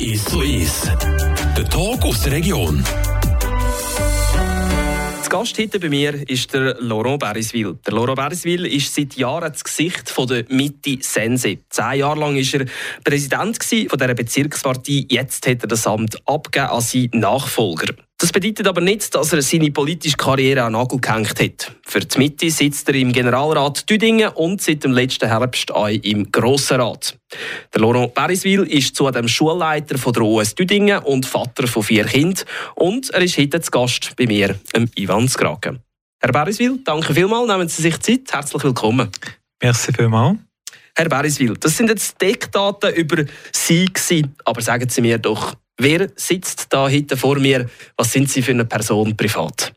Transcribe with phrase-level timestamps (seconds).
[0.00, 0.90] Ist so ist.
[1.56, 2.84] Der Talk aus der Region.
[5.22, 7.78] Zu Gast heute bei mir ist der Laurent Beriswil.
[7.84, 11.58] Der Laurent Beriswil ist seit Jahren das Gesicht von der Mitte Sense.
[11.68, 12.66] Zehn Jahre lang war er
[13.02, 13.58] Präsident
[13.90, 15.06] von dieser Bezirkspartei.
[15.08, 17.92] Jetzt hat er das Amt abgegeben an seinen Nachfolger.
[18.18, 21.72] Das bedeutet aber nicht, dass er seine politische Karriere an Nagel gehängt hat.
[21.84, 26.32] Für die Mitte sitzt er im Generalrat Düdingen und seit dem letzten Herbst auch im
[26.32, 27.18] Grossen Rat.
[27.74, 32.46] Der Laurent Beriswil ist zudem Schulleiter von der OS Düdingen und Vater von vier Kindern.
[32.74, 35.80] Und er ist heute zu Gast bei mir, im Ivan Skraken.
[36.18, 38.32] Herr Beriswil, danke vielmals, nehmen Sie sich Zeit.
[38.32, 39.10] Herzlich willkommen.
[39.62, 40.38] Merci vielmals.
[40.94, 46.08] Herr Beriswil, das sind jetzt Deckdaten über Sie gewesen, aber sagen Sie mir doch, Wer
[46.16, 47.68] sitzt da heute vor mir?
[47.96, 49.74] Was sind Sie für eine Person privat?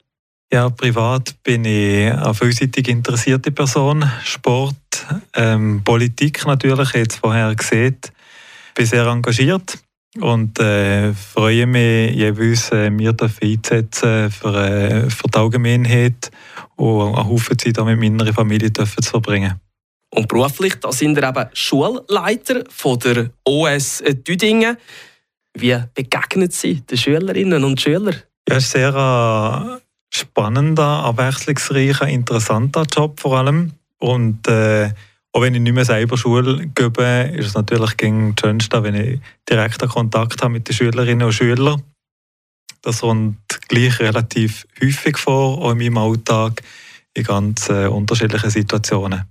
[0.52, 4.10] Ja, privat bin ich eine vielseitig interessierte Person.
[4.24, 7.98] Sport, ähm, Politik natürlich, jetzt vorher gesehen.
[8.74, 9.78] Bin sehr engagiert
[10.20, 16.32] und äh, freue mich, jeweils äh, mir einzusetzen für, äh, für die Allgemeinheit
[16.78, 19.60] und eine Haufen Zeit mit meiner Familie zu verbringen.
[20.12, 24.78] Und beruflich, da sind wir eben Schulleiter von der OS Düdingen.
[25.54, 28.16] Wie begegnet Sie den Schülerinnen und Schülern?
[28.48, 29.80] Ja, ist sehr ein
[30.14, 33.74] spannender, abwechslungsreicher, interessanter Job vor allem.
[34.00, 34.92] Und äh,
[35.32, 39.20] auch wenn ich nicht mehr selber Schule gebe, ist es natürlich gegen Schönste, wenn ich
[39.50, 41.84] direkten Kontakt habe mit den Schülerinnen und Schülern.
[42.82, 46.64] Das kommt gleich relativ häufig vor, auch in meinem Alltag,
[47.14, 49.26] in ganz äh, unterschiedlichen Situationen.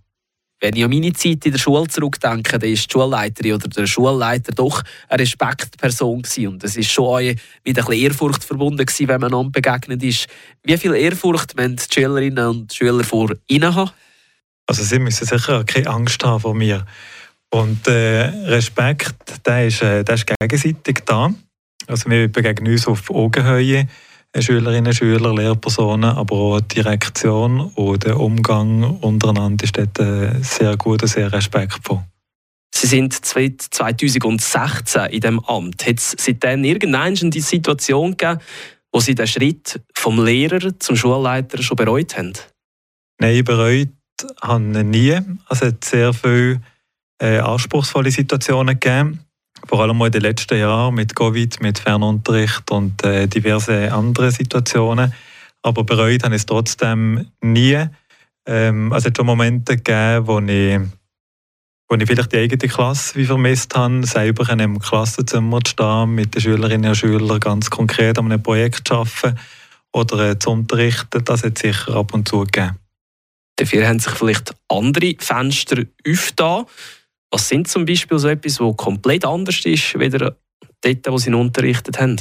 [0.60, 3.86] Wenn ich an meine Zeit in der Schule zurückdenke, dann ist die Schulleiterin oder der
[3.86, 6.22] Schulleiter doch eine Respektperson.
[6.46, 10.26] Und es ist schon mit ein bisschen Ehrfurcht verbunden wenn man einem begegnet ist.
[10.64, 13.90] Wie viel Ehrfurcht müssen die Schülerinnen und Schüler vor Ihnen haben?
[14.66, 16.84] Also sie müssen sicher keine Angst haben vor mir.
[17.50, 21.32] Und äh, Respekt, der ist, äh, der ist gegenseitig da.
[21.86, 23.88] Also wir begegnen uns auf Augenhöhe.
[24.36, 30.32] Schülerinnen, und Schüler, Lehrpersonen, aber auch die Direktion und der Umgang untereinander ist dort äh,
[30.42, 32.04] sehr gut und sehr respektvoll.
[32.74, 35.86] Sie sind 2016 in diesem Amt.
[35.86, 38.40] Hat es seitdem irgendeine die Situation gegeben,
[38.92, 42.34] wo Sie den Schritt vom Lehrer zum Schulleiter schon bereut haben?
[43.18, 43.88] Nein, bereut
[44.42, 45.18] habe ich nie.
[45.48, 46.60] Es hat sehr viele
[47.20, 49.27] äh, anspruchsvolle Situationen gegeben
[49.68, 55.12] vor allem in den letzten Jahren mit Covid, mit Fernunterricht und äh, diverse andere Situationen.
[55.62, 57.78] Aber bereut habe ich es trotzdem nie.
[58.46, 60.80] Ähm, also es hat schon Momente gegeben, wo ich,
[61.88, 66.14] wo ich vielleicht die eigene Klasse wie vermisst habe, selber in einem Klassenzimmer zu stehen,
[66.14, 69.38] mit den Schülerinnen und Schülern ganz konkret an einem Projekt zu arbeiten
[69.92, 71.24] oder äh, zu unterrichten.
[71.24, 72.78] Das hat sicher ab und zu gegeben.
[73.56, 76.64] Dafür haben sich vielleicht andere Fenster aufgetan.
[77.30, 80.34] Was sind zum Beispiel so etwas, was komplett anders ist, als
[80.80, 82.16] dort, wo Sie ihn unterrichtet haben?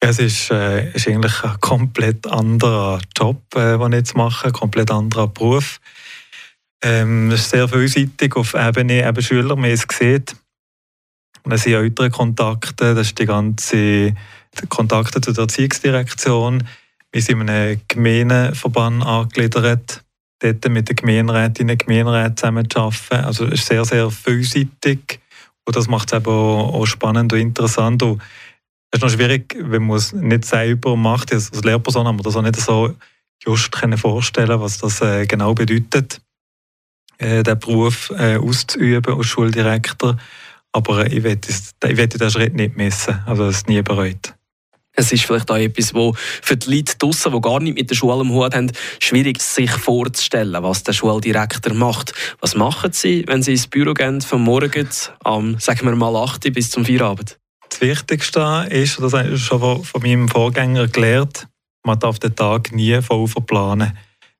[0.00, 4.52] es ist, äh, ist eigentlich ein komplett anderer Job, äh, den ich jetzt mache, ein
[4.52, 5.80] komplett anderer Beruf.
[6.82, 10.36] Ähm, es ist sehr vielseitig auf Ebene eben Schüler, wie es sieht.
[11.44, 14.14] Ältere Kontakte, das ist die ganze
[14.60, 16.66] die Kontakte zur Erziehungsdirektion.
[17.10, 20.04] Wir sind in einem Gemeindeverband angegliedert
[20.38, 23.24] dort mit den Gemeinderätinnen und Gemeinderäten zusammenzuarbeiten.
[23.24, 25.20] Also es ist sehr, sehr vielseitig
[25.64, 28.02] und das macht es eben auch, auch spannend und interessant.
[28.02, 28.22] Und
[28.90, 31.32] es ist noch schwierig, wenn man es nicht selber macht.
[31.32, 32.94] Als Lehrperson haben wir das auch nicht so
[33.44, 36.20] just vorstellen was das äh, genau bedeutet,
[37.18, 40.16] äh, den Beruf äh, auszuüben als Schuldirektor.
[40.72, 41.38] Aber ich werde
[42.08, 44.37] diesen Schritt nicht missen, also es nie bereut.
[44.98, 47.94] Es ist vielleicht auch etwas, wo für die Leute draussen, die gar nicht mit der
[47.94, 52.12] Schule am Hut haben, schwierig sich vorzustellen, was der Schuldirektor macht.
[52.40, 54.88] Was machen Sie, wenn Sie ins Büro gehen, von morgen
[55.22, 57.38] am, sagen wir mal, 8 bis zum Feierabend?
[57.70, 61.46] Das Wichtigste ist, das habe ich schon von meinem Vorgänger gelernt,
[61.86, 63.96] man darf den Tag nie voll verplanen.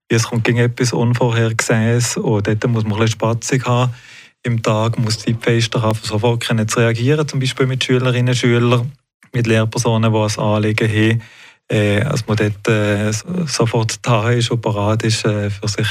[0.08, 3.94] Es kommt gegen etwas Unvorhergesehenes und dort muss man ein bisschen Spatzig haben.
[4.42, 8.92] Im Tag muss die Zeitfenster haben, sofort zu reagieren, zum Beispiel mit Schülerinnen und Schülern
[9.32, 11.22] mit Lehrpersonen, die ein Anliegen haben,
[11.68, 13.12] äh, dass man dort äh,
[13.46, 15.88] sofort da ist und bereit ist, äh, für sich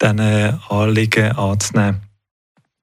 [0.00, 2.00] diese Anliegen anzunehmen.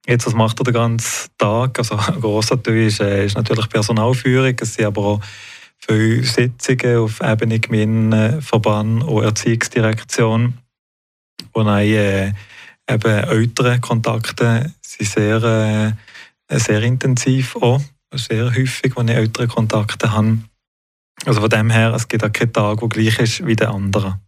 [0.08, 1.80] Jetzt, was macht er den ganzen Tag?
[1.80, 4.56] Also, ein grosser Teil ist, äh, ist natürlich Personalführung.
[4.60, 5.22] Es sind aber auch
[5.80, 10.60] viele Sitzungen auf Ebene Gemeindeverband und Erziehungsdirektion.
[11.54, 12.34] Und auch äh,
[12.88, 15.96] eben ältere Kontakte sind sehr,
[16.48, 17.82] äh, sehr intensiv auch
[18.14, 20.40] sehr häufig, wenn ich ältere Kontakte habe.
[21.26, 24.20] Also von dem her, es gibt auch keinen Tag, der gleich ist wie der andere.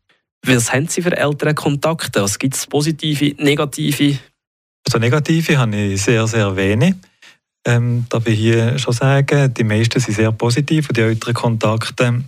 [0.46, 2.22] Was haben Sie für ältere Kontakte?
[2.22, 4.20] Was gibt es positive, negative?
[4.86, 6.96] Also negative habe ich sehr, sehr wenig.
[7.66, 9.54] ähm, darf ich hier schon sagen.
[9.54, 12.24] Die meisten sind sehr positiv und die älteren Kontakte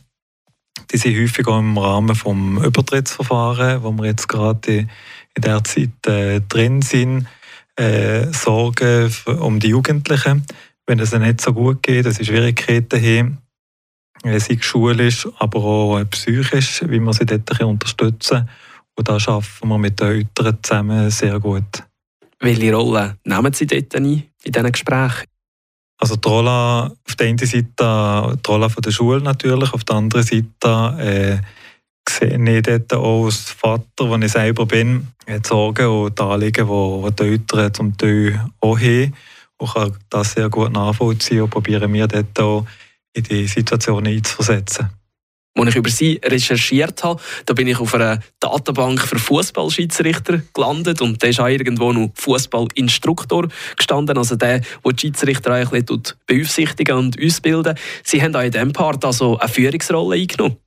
[0.92, 4.88] die sind häufig auch im Rahmen des Übertrittsverfahrens, wo wir jetzt gerade
[5.36, 7.28] in der Zeit äh, drin sind,
[7.76, 10.46] äh, Sorgen um die Jugendlichen,
[10.90, 13.38] wenn es ihnen nicht so gut geht, dass sie Schwierigkeiten haben,
[14.24, 18.50] äh, sei schulisch, aber auch psychisch, wie wir sie dort unterstützen
[18.96, 21.84] Und da arbeiten wir mit den Eltern zusammen sehr gut.
[22.40, 25.26] Welche Rolle nehmen Sie dort ein in diesen Gesprächen?
[26.00, 29.98] Also die Rolle auf der einen Seite die Rolle von der Schule natürlich, auf der
[29.98, 31.38] anderen Seite äh,
[32.10, 36.68] sehe ich dort auch als Vater, wenn ich selber bin, die Sorgen und die Anliegen,
[36.68, 39.14] die, die Eltern zum Teil auch haben.
[39.60, 42.66] Und kann das sehr gut nachvollziehen und probiere mir dort auch
[43.14, 44.90] in die Situation einzuversetzen.
[45.56, 51.02] Als ich über sie recherchiert habe, da bin ich auf einer Datenbank für Fußballschiedsrichter gelandet
[51.02, 55.86] und da ist auch irgendwo noch Fußballinstruktor gestanden, also der, der die Schiedsrichter eigentlich
[56.26, 57.76] beaufsichtigen und ausbilden.
[58.04, 60.58] Sie haben auch in diesem Part also eine Führungsrolle eingenommen.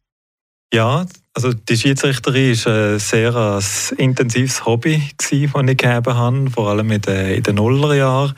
[0.75, 3.61] Ja, also die Schiedsrichterin war ein sehr
[3.97, 8.35] intensives Hobby, das ich gegeben habe, vor allem in den, in den Nullerjahren,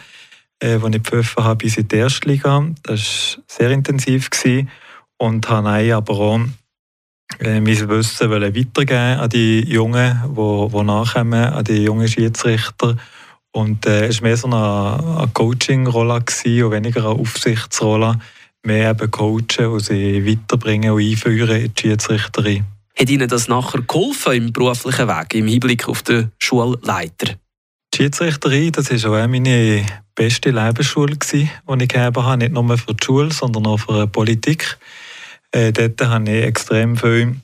[0.61, 2.67] äh, als ich gepfiffen habe bis in die erste Liga.
[2.83, 4.31] Das war sehr intensiv.
[4.31, 4.71] Gewesen
[5.19, 6.41] und habe aber auch
[7.41, 12.97] äh, mein Wissen weitergeben an die Jungen, die, die nachkommen, an die jungen Schiedsrichter.
[13.53, 18.19] Und äh, es war mehr so eine, eine Coaching-Rolle und weniger eine Aufsichtsrolle.
[18.67, 22.65] Mehr eben coachen und sie weiterbringen und einführen in die Schiedsrichterin.
[22.99, 27.35] Hat Ihnen das nachher geholfen im beruflichen Weg, im Hinblick auf den Schulleiter?
[27.95, 29.87] Die Schiedsrichterin, das war auch meine
[30.17, 32.39] beste Lebensschule, die ich gegeben habe.
[32.39, 34.79] Nicht nur für die Schule, sondern auch für die Politik.
[35.53, 37.37] Äh, dort habe ich extrem viel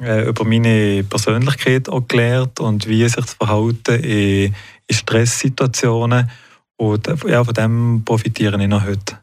[0.00, 4.54] äh, über meine Persönlichkeit auch gelernt und wie sich zu verhalten in,
[4.86, 6.30] in Stresssituationen.
[6.78, 9.18] Und äh, ja, von dem profitiere ich noch heute.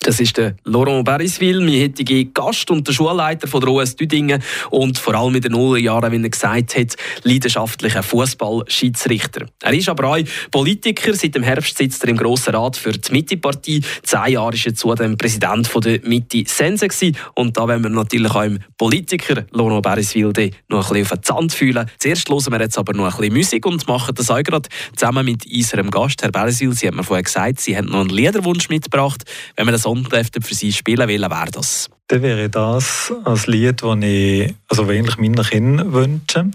[0.00, 4.40] Das ist der Laurent Berisville, mein heutiger Gast und der Schulleiter von der OS Düdingen
[4.70, 9.46] und vor allem in den Nullerjahren, wie er gesagt hat, leidenschaftlicher Fußball-Schiedsrichter.
[9.60, 10.18] Er ist aber auch
[10.52, 11.14] Politiker.
[11.14, 13.80] Seit dem Herbst sitzt er im Grossen Rat für die Mitte-Partei.
[14.04, 16.86] Zehn Jahre war er zudem Präsident von der Mitte-Sense.
[17.34, 21.22] Und da wollen wir natürlich auch im Politiker Laurent Berisville noch ein bisschen auf den
[21.24, 21.90] Zand fühlen.
[21.98, 25.24] Zuerst hören wir jetzt aber noch ein bisschen Musik und machen das auch gerade zusammen
[25.24, 26.72] mit unserem Gast, Herr Berisville.
[26.72, 29.24] Sie haben mir vorher gesagt, Sie haben noch einen Liederwunsch mitgebracht.
[29.56, 31.88] Wenn wir das Sonnenkräfte für Sie spielen wollen, wäre das?
[32.08, 36.50] Dann wäre das ein Lied, das ich also eigentlich meinen Kindern wünsche.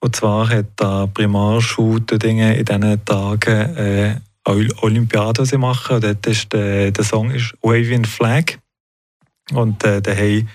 [0.00, 5.96] Und zwar hat der Primarschule in diesen Tagen äh, Olympiade, die machen.
[5.96, 8.58] Und dort ist der, der Song ist Waving Flag.
[9.52, 10.48] Und äh, daheim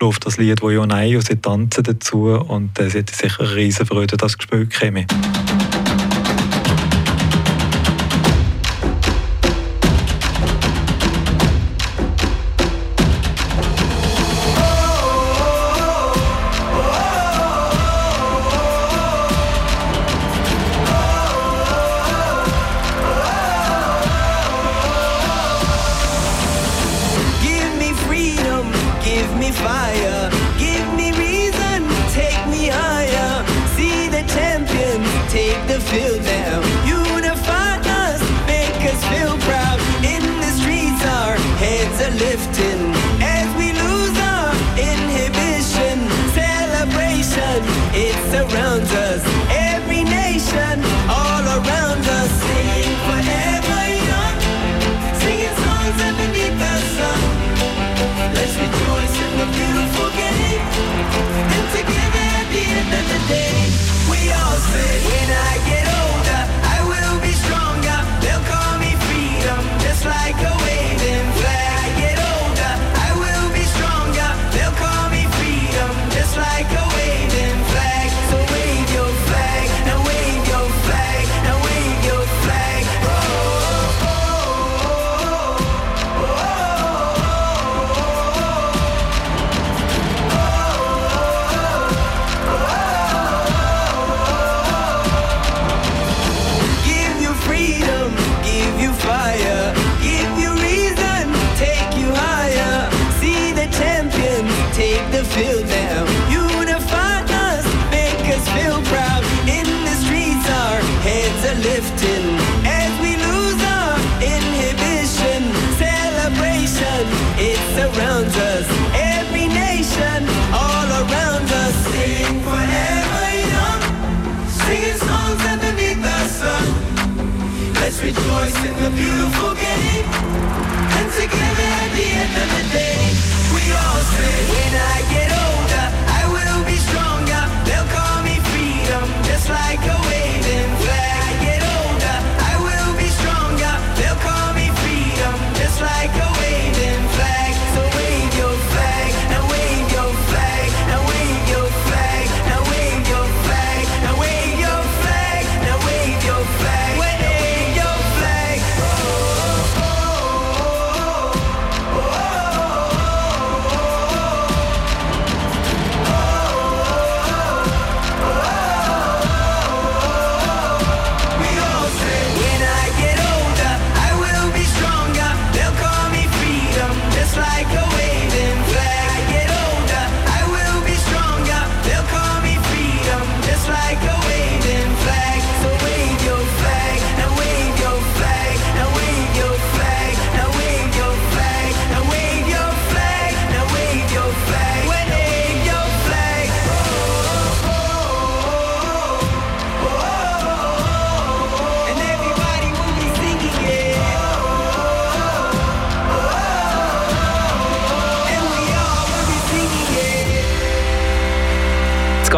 [0.00, 2.26] läuft das Lied, wo ja nein und sie tanzen dazu.
[2.26, 5.06] Und äh, sie hat sicher eine riesen Freude, das gespielt bekommen.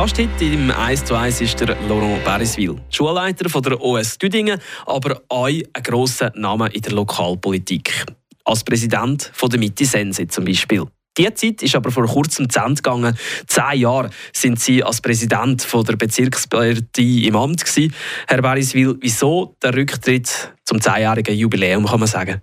[0.00, 4.58] Gast heute im 1 zu 1 ist der Laurent Beriswil, Schulleiter von der OS Düdingen,
[4.86, 8.06] aber auch ein grosser Name in der Lokalpolitik.
[8.46, 10.86] Als Präsident von der Mitte Sense zum Beispiel.
[11.18, 13.14] Die Zeit ist aber vor kurzem zu Ende gegangen.
[13.46, 17.94] Zehn Jahre sind Sie als Präsident von der Bezirkspartei im Amt gewesen.
[18.26, 22.40] Herr Beriswil, wieso der Rücktritt zum zehnjährigen Jubiläum, kann man sagen?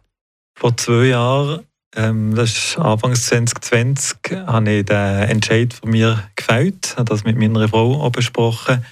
[0.53, 1.65] Vor zwei Jahren,
[1.95, 7.37] ähm, das ist Anfangs 2020, habe ich den Entscheid von mir gefällt, habe das mit
[7.37, 8.85] meiner Frau auch besprochen.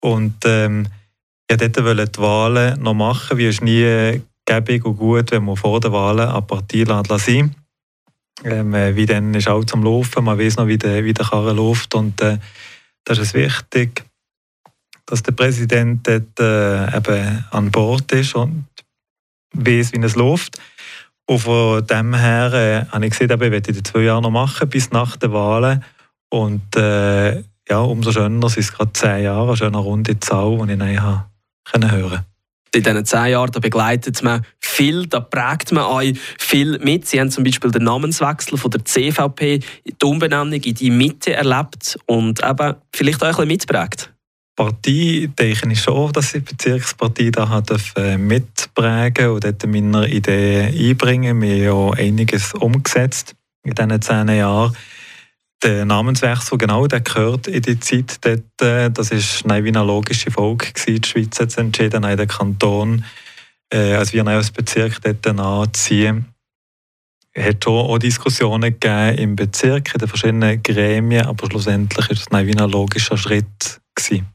[0.00, 0.86] Und ähm,
[1.50, 5.80] ich wollte die Wahlen noch machen, wie es nie gäbig und gut, wenn man vor
[5.80, 7.54] den Wahlen eine Partie sein.
[8.44, 11.26] Ähm, äh, wie dann ist alles am Laufen, man weiß noch, wie der, wie der
[11.26, 11.94] Karren läuft.
[11.94, 12.38] Und äh,
[13.04, 14.04] das ist wichtig,
[15.04, 18.66] dass der Präsident dort äh, eben an Bord ist und
[19.52, 20.58] weiß, wie es läuft.
[21.30, 24.32] Und von dem her äh, habe ich gesagt, eben, ich werde die zwei Jahre noch
[24.32, 25.84] machen, bis nach den Wahlen.
[26.28, 30.72] Und äh, ja, umso schöner sind es gerade zehn Jahre, eine schöne runde Zahl, die
[30.72, 31.26] ich dann habe
[31.64, 32.26] können hören
[32.72, 37.06] in diesen zehn Jahren da begleitet man viel, da prägt man euch viel mit.
[37.06, 41.98] Sie haben zum Beispiel den Namenswechsel von der CVP, die Umbenennung in die Mitte erlebt
[42.06, 44.12] und eben vielleicht auch ein bisschen mitprägt.
[44.60, 50.06] Partei denke ich schon, dass ich die Bezirkspartei da hat äh, mitprägen und dort meine
[50.06, 51.40] Ideen einbringen.
[51.40, 54.76] Wir haben ja einiges umgesetzt in diesen zehn Jahren.
[55.62, 58.60] Der Namenswechsel, genau, der gehört in die Zeit dort.
[58.60, 61.00] äh, Das ist nein, wie eine logische Folge gewesen.
[61.00, 63.06] Die Schweiz entschieden, nein, der Kanton,
[63.72, 66.26] äh, als wir als Bezirk dort anziehen.
[67.32, 72.20] Es hat schon auch Diskussionen gegeben im Bezirk, in den verschiedenen Gremien, aber schlussendlich ist
[72.20, 74.26] es ein logischer Schritt gewesen.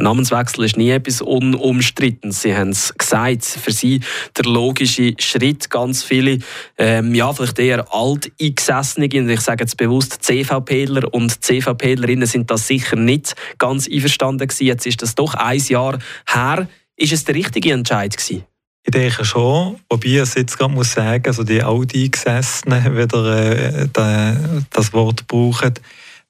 [0.00, 2.42] Namenswechsel ist nie etwas Unumstrittenes.
[2.42, 4.00] Sie haben es gesagt, für Sie
[4.36, 5.70] der logische Schritt.
[5.70, 6.38] Ganz viele,
[6.78, 12.66] ähm, ja, vielleicht eher alteingesessene, und ich sage jetzt bewusst CVPler und CVPlerinnen sind das
[12.66, 14.66] sicher nicht ganz einverstanden gewesen.
[14.66, 16.68] Jetzt ist das doch ein Jahr her.
[16.96, 18.44] Ist es der richtige Entscheid gewesen?
[18.82, 24.36] Ich denke schon, wobei ich jetzt gerade muss sagen, also die Alteingesessenen wieder äh, da-
[24.70, 25.74] das Wort brauchen,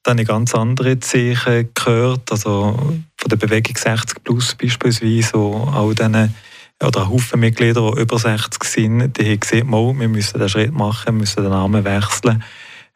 [0.02, 2.78] da habe ganz andere Zeichen gehört, also
[3.16, 6.34] von der Bewegung 60 plus beispielsweise, wo all diesen,
[6.82, 10.48] oder ein Haufen Mitglieder, die über 60 sind, die haben gesehen, mal, wir müssen den
[10.48, 12.42] Schritt machen, wir müssen den Namen wechseln.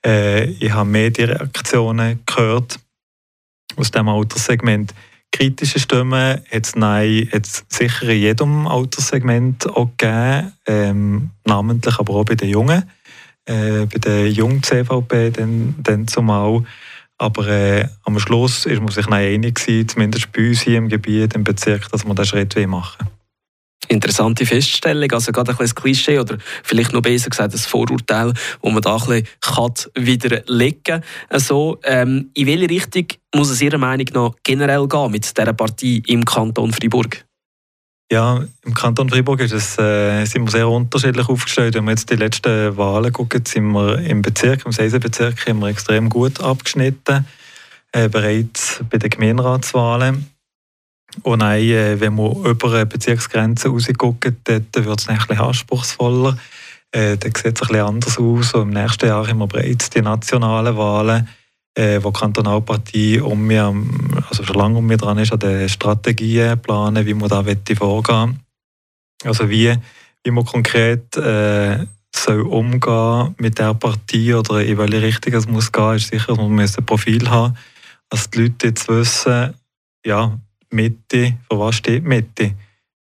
[0.04, 2.78] Äh, ich habe Medienreaktionen gehört
[3.76, 4.94] aus diesem Alterssegment.
[5.30, 12.14] Kritische Stimmen hat es nein, hat's sicher in jedem Alterssegment auch gegeben, ähm, namentlich aber
[12.14, 12.88] auch bei den Jungen,
[13.46, 16.64] äh, bei der jungen CVP dann, dann zumal.
[17.18, 20.88] Aber äh, am Schluss ist man sich nein einig gewesen, zumindest bei uns hier im
[20.88, 23.08] Gebiet, im Bezirk, dass man diesen Schritt machen.
[23.88, 28.70] Interessante Feststellung, also gerade ein bisschen Klischee oder vielleicht noch besser gesagt das Vorurteil, wo
[28.70, 31.04] man da ein bisschen kann widerlegen kann.
[31.28, 36.02] Also, ähm, in welche Richtung muss es Ihrer Meinung nach generell gehen mit dieser Partei
[36.06, 37.24] im Kanton Freiburg?
[38.14, 41.74] Ja, im Kanton Freiburg ist es, äh, sind wir sehr unterschiedlich aufgestellt.
[41.74, 45.66] Wenn wir jetzt die letzten Wahlen gucken, sind wir im Bezirk, im Seisenbezirk, haben wir
[45.66, 47.26] extrem gut abgeschnitten.
[47.90, 50.30] Äh, bereits bei den Gemeinderatswahlen.
[51.24, 56.38] Und auch, äh, wenn wir über eine Bezirksgrenze rausgucken, dort wird es bisschen anspruchsvoller.
[56.92, 58.54] Äh, dann sieht es bisschen anders aus.
[58.54, 61.28] Und Im nächsten Jahr haben wir bereits die nationalen Wahlen,
[61.74, 63.74] äh, wo die Kantonalpartie um mir,
[64.28, 67.44] also schon lange um mir dran ist, an den Strategien planen, wie man da
[67.76, 68.40] vorgehen
[69.24, 69.74] Also wie,
[70.22, 75.72] wie man konkret äh, soll umgehen mit der Partie oder in welche Richtung es muss
[75.72, 77.56] gehen, ist sicher, man muss ein Profil haben,
[78.08, 79.54] dass die Leute jetzt wissen,
[80.06, 80.38] ja,
[80.70, 82.54] Mitte, für was steht Mitte?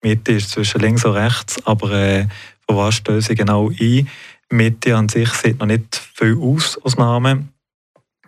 [0.01, 2.27] Mitte ist zwischen links und rechts, aber äh,
[2.67, 4.07] für was stehen sie genau ein?
[4.49, 7.47] Mitte an sich sieht noch nicht viel aus als Name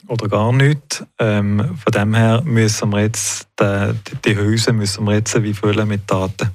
[0.07, 1.03] oder gar nichts.
[1.19, 3.93] Ähm, von dem her müssen wir jetzt die,
[4.25, 6.51] die Häuser müssen wir jetzt wie füllen mit Daten.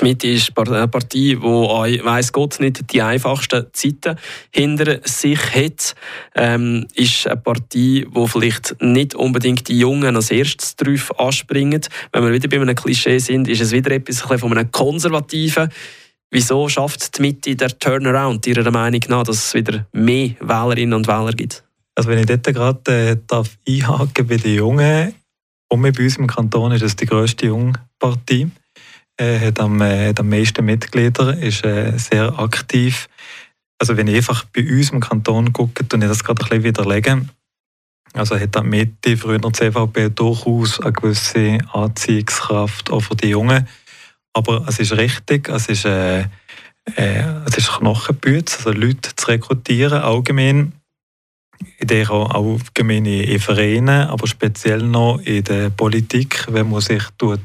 [0.00, 4.16] Die Mitte ist eine Partei, die weiß Gott nicht die einfachsten Zeiten
[4.50, 5.94] hinter sich hat.
[6.34, 11.82] Ähm, ist eine Partei, die vielleicht nicht unbedingt die Jungen als erstes drauf anspringen.
[12.12, 15.68] Wenn wir wieder bei einem Klischee sind, ist es wieder etwas von einem Konservativen.
[16.30, 21.08] Wieso schafft die Mitte der Turnaround Ihrer Meinung nach, dass es wieder mehr Wählerinnen und
[21.08, 21.62] Wähler gibt?
[21.94, 25.14] Also wenn ich dort gerade äh, darf einhaken bei den Jungen,
[25.72, 28.48] und bei uns im Kanton ist es die grösste Jungpartei
[29.16, 33.08] äh, hat, am, äh, hat am meisten Mitglieder, ist äh, sehr aktiv.
[33.78, 36.64] Also wenn ich einfach bei uns im Kanton gucke, tue ich das gerade ein bisschen
[36.64, 37.30] widerlegen.
[38.12, 43.68] Also hat die Mitte, früher der CVP, durchaus eine gewisse Anziehungskraft auch für die Jungen.
[44.32, 46.22] Aber es ist richtig, es ist, äh,
[46.96, 50.72] äh, es ist Knochenbüte, also Leute zu rekrutieren, allgemein.
[51.82, 57.40] Denke auch allgemein in Vereinen, aber speziell noch in der Politik, wenn man sich tut,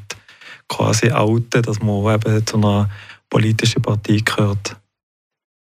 [0.68, 2.90] quasi outen, dass man eben zu einer
[3.30, 4.78] politischen Partei gehört.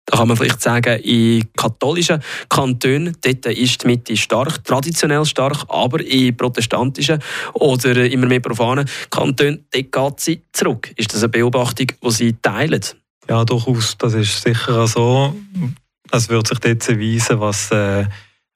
[0.06, 5.66] Da kann man vielleicht sagen, in katholischen Kantonen dort ist die Mitte stark, traditionell stark,
[5.68, 7.20] aber in protestantischen
[7.54, 10.94] oder immer mehr profanen Kantonen dort geht sie zurück.
[10.96, 12.82] Ist das eine Beobachtung, die Sie teilen?
[13.28, 13.98] Ja, durchaus.
[13.98, 15.36] Das ist sicher so.
[16.12, 18.06] Es wird sich dort weisen, was äh,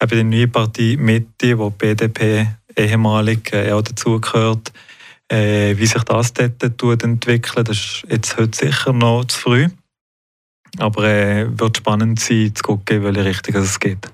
[0.01, 4.71] eben die neue Partei Mitte, wo die BDP ehemalig äh, auch dazugehört,
[5.27, 9.67] äh, wie sich das dort entwickelt, das ist jetzt heute sicher noch zu früh.
[10.77, 14.11] Aber es äh, wird spannend sein, zu gucken, welche Richtung es geht.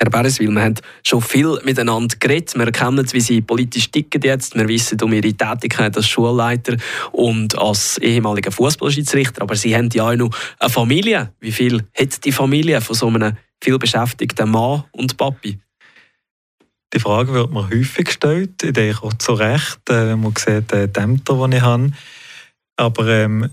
[0.00, 2.54] Herr Bereswil, wir haben schon viel miteinander geredet.
[2.54, 4.54] Wir erkennen, wie Sie politisch ticken jetzt.
[4.54, 6.76] Wir wissen um Ihre Tätigkeit als Schulleiter
[7.10, 9.42] und als ehemaliger Fußballschiedsrichter.
[9.42, 11.32] Aber Sie haben ja auch noch eine Familie.
[11.40, 15.60] Wie viel hat die Familie von so einem vielbeschäftigten Mann und Papi?
[16.94, 18.62] Die Frage wird mir häufig gestellt.
[18.62, 21.92] Ich denke auch zu Recht, äh, wenn man sieht, äh, die Ämter, die ich habe.
[22.76, 23.50] Aber ähm,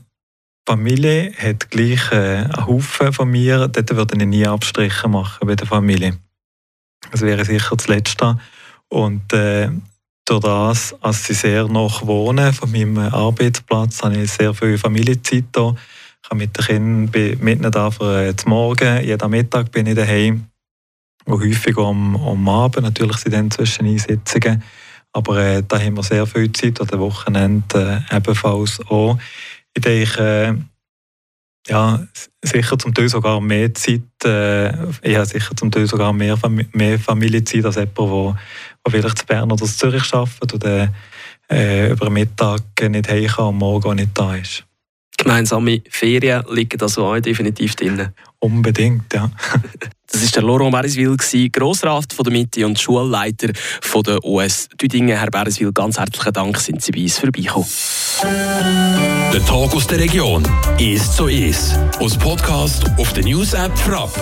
[0.65, 3.68] Familie hat gleich äh, einen Haufen von mir.
[3.68, 6.18] Dort würde ich nie Abstriche machen bei der Familie.
[7.12, 8.39] Das wäre sicher das Letzte.
[8.88, 9.70] Und äh,
[10.26, 15.46] durch das, dass sie sehr noch wohnen von meinem Arbeitsplatz, habe ich sehr viel Familienzeit
[15.56, 15.76] hier.
[16.26, 20.48] Ich kann mit den Kindern mitten da für äh, Morgen, jeden Mittag bin ich daheim
[21.26, 22.82] und häufig am, am Abend.
[22.82, 24.64] Natürlich sind dann zwischen Einsitzungen.
[25.14, 29.20] Aber äh, da haben wir sehr viel Zeit, oder Wochenende äh, ebenfalls auch.
[29.76, 30.58] Ich denke,
[31.68, 32.04] äh, ja,
[32.42, 34.70] sicher zum Teil sogar mehr Zeit, äh,
[35.04, 36.40] ich habe sicher zum Teil sogar mehr,
[36.72, 38.36] mehr Familienzeit als jemand, der,
[38.84, 40.90] der vielleicht zu Bern oder zu Zürich arbeitet und
[41.56, 44.66] äh, über den Mittag nicht heim kann und morgen auch nicht da ist.
[45.17, 48.10] Gemeinsame Ferien liegen also auch definitiv drin.
[48.39, 49.32] Unbedingt, ja.
[50.12, 51.17] Das ist der Laurent Bereswil,
[51.51, 53.49] Grossrat von der Mitte und Schulleiter
[53.82, 55.17] von der US Düdingen.
[55.17, 57.67] Herr Bereswil, ganz herzlichen Dank, sind Sie bei uns vorbeigekommen.
[59.34, 60.47] Der Tag aus der Region
[60.80, 61.78] ist so ist.
[61.99, 64.13] Aus Podcast auf der News App Frapp.